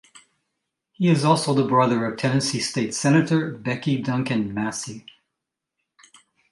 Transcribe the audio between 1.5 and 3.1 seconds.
the brother of Tennessee State